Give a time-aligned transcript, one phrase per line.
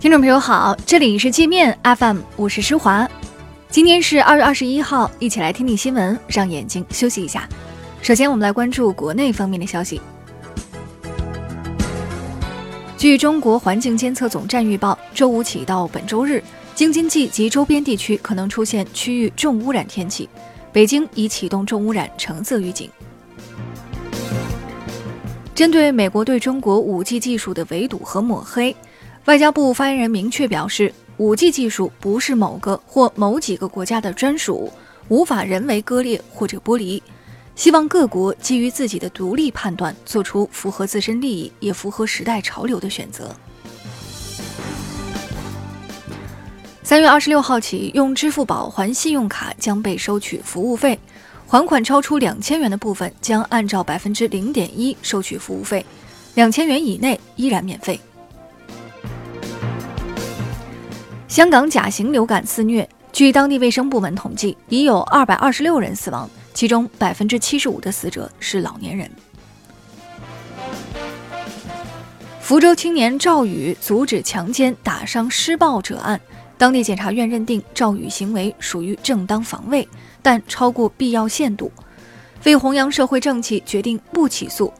[0.00, 3.10] 听众朋友好，这里是界面 FM，我是施华。
[3.68, 7.48] 今天是二月二十一号，一起来听听新闻，让眼睛休息一下。
[8.00, 10.00] 首先，我们来关注国内方面的消息。
[12.96, 16.40] 据中国环境监测总站预报，周五起到本周日，
[16.76, 20.28] 京津冀及周边地区可能出现区域重污染天气，
[20.72, 22.88] 北京已启动重污染橙色预警。
[25.56, 28.76] 针对美国对中国 5G 技术的围堵和抹黑。
[29.28, 34.72] 外交部发言人明确表示，5G 技术不是某个或某几个国家的专属，
[35.08, 37.02] 无法人为割裂或者剥离。
[37.54, 43.30] 希望各国基于自己的独立判断，做出符合自身利益也符合时代潮流的选择。
[46.82, 50.98] 三月二十六号起，用支付宝还信用卡将被收取服务费，
[51.46, 55.84] 还款超出两千元的部分将按照百分之零点一收取服务费，
[56.34, 58.00] 两千元以内依然免费。
[61.28, 69.10] 香港甲型流感肆虐，据当地卫生部门统计，已有二百二十六人死亡，其中百分之七十五的死者是老年人。
[72.40, 76.18] 福州青年赵宇阻止强奸打伤施暴者案，
[76.56, 79.86] 当地检察院认定赵宇行为属于正当防卫，
[80.22, 81.70] 但超过必要限度。
[82.44, 84.72] 为弘扬社会正气，决定不起诉。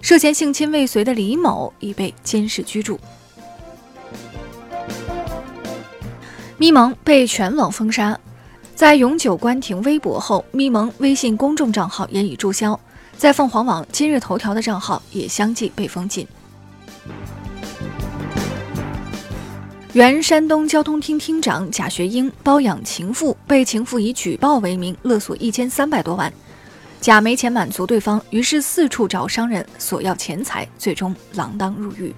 [0.00, 2.98] 涉嫌性侵未遂的李某已被监视居住。
[6.62, 8.16] 咪蒙被全网封杀，
[8.76, 12.78] 在永久关停微博后，咪蒙微信公众账号也已注销，
[13.16, 16.24] 在凤凰网、今日头条的账号也相继被封禁。
[19.92, 26.32] 原山东交通厅厅长贾学英包养情妇，被情妇以举报为名勒索一千三百多万，
[27.00, 32.14] 贾没钱满足对方，于是四处找商人索要钱财，最终锒铛入狱。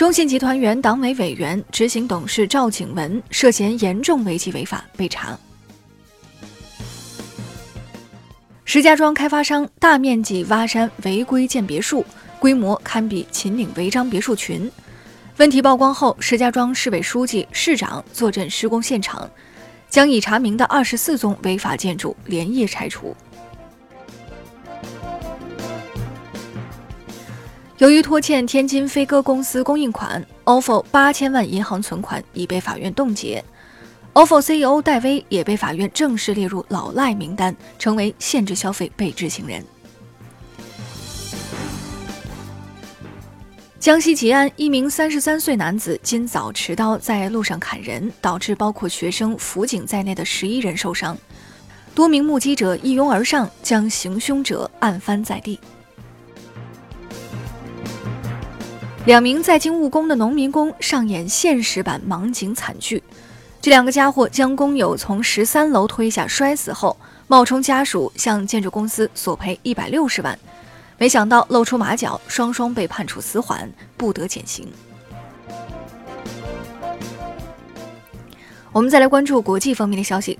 [0.00, 5.38] 中信集团原党委委员、执行董事赵景文涉嫌严重违纪违法被查。
[8.64, 12.02] 石家庄开发商大面积挖山违规建别墅，
[12.38, 14.72] 规模堪比秦岭违章别墅群。
[15.36, 19.30] 问题曝光后，石家庄市委书记、市长坐镇施工现场，
[19.90, 23.14] 将已查明的二十四宗违法建筑连夜拆除。
[27.80, 33.42] 由于拖欠天津飞鸽公司供应款，ofo 八千万银行存款已被法院冻结
[34.12, 39.64] ，ofo CEO 戴威也被法院正式列入老赖名单，成为限制消费被执行人。
[43.78, 51.16] 江西吉安一名三十三岁男子今早持刀在路上砍人，导致包括学生、辅警在内的十一人受伤，
[51.94, 55.58] 多名目击者一拥而上，将行凶者按翻在地。
[59.10, 63.02] 两名在京务工的农民工上演现实版盲井惨剧，
[63.60, 70.38] 这两个家伙将工友从十三楼推下摔死后，冒充家属向建筑公司索赔一百六十万，
[70.96, 74.68] 没想到露出马脚，双双被判处死缓，不得减刑。
[78.70, 80.38] 我们再来关注国际方面的消息，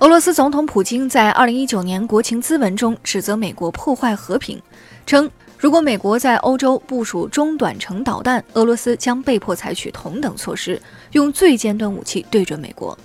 [0.00, 4.60] 俄罗斯总统普京在二零一九年国情咨文中指责美国破坏和平，
[5.06, 5.30] 称。
[5.60, 10.80] 如果美国在欧洲部署中短程导弹，俄罗斯将被迫采取同等措施，
[11.12, 12.96] 用最尖端武器对准美国。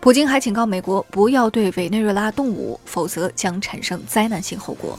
[0.00, 4.98] 普京还警告美国不要对委内瑞拉动武，否则将产生灾难性后果。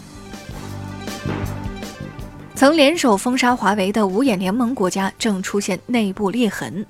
[2.56, 6.86] 曾联手封杀华为的五眼联盟国家正出现内部裂痕，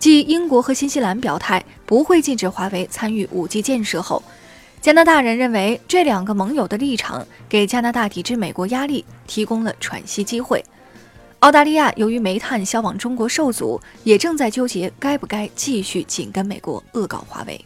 [0.00, 4.20] 继英国和新西兰表态不会禁止华为参与 5G 建设后。
[4.84, 10.62] 加拿大人认为，这两个盟友的立场给加拿大抵制美国压力提供了喘息机会。
[11.38, 17.64] 澳大利亚由于煤炭销往中国受阻，也正在纠结该不该继续紧跟美国恶搞华为。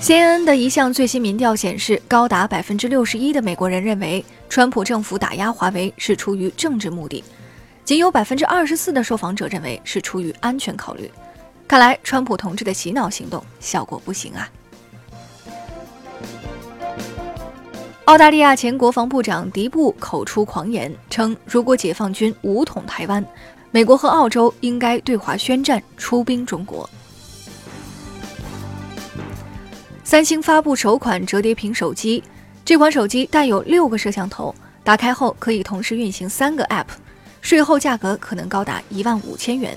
[0.00, 7.22] CNN 的一项最新民调显示，高达百分之六十一的美国人认为，川普政府打压华为是出于政治目的，
[7.84, 11.10] 仅有百分之二十四的受访者认为是出于安全考虑。
[11.68, 14.48] 看来，川普同志的洗脑行动效果不行啊！
[18.04, 23.24] 澳大利亚前国防部长迪布口出狂言，称如果解放军武统台湾，
[23.72, 26.88] 美国和澳洲应该对华宣战，出兵中国。
[30.04, 32.22] 三星发布首款折叠屏手机，
[32.64, 34.54] 这款手机带有六个摄像头，
[34.84, 36.86] 打开后可以同时运行三个 App，
[37.40, 39.76] 税后价格可能高达一万五千元。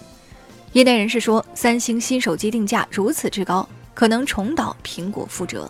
[0.73, 5.69] 业内人士说，三星新手机定价如此之高，可能重蹈苹果覆辙。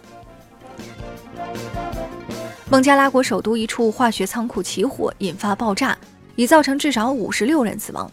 [2.70, 5.98] 孟加拉国首都一处化学仓库起火，引发爆炸，
[6.36, 8.12] 已造成至少五十六人死亡。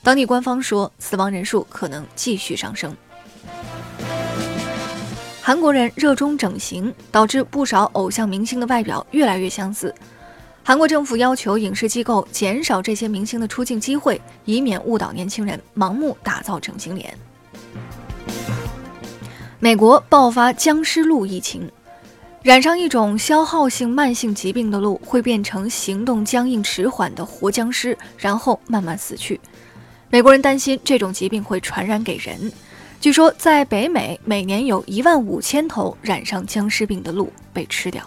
[0.00, 2.96] 当地官方说，死亡人数可能继续上升。
[5.42, 9.92] 韩国人热衷整形，导致不少偶像明星的外表越来越相似。
[10.68, 17.16] 韩国政府要求影视机构减少这些明星的出镜机会，以免误导年轻人盲目打造整形脸。
[19.58, 21.66] 美国爆发僵尸鹿疫情。
[22.42, 29.40] 染上一种消耗性慢性疾病的鹿会变成行动僵硬迟缓的活僵尸，然后慢慢死去。
[30.10, 32.52] 美国人担心这种疾病会传染给人。
[33.00, 38.06] 据说在北美，每年有一万五千头染上僵尸病的鹿被吃掉。